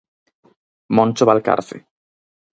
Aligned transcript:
Moncho 0.95 1.25
Valcarce. 1.29 1.77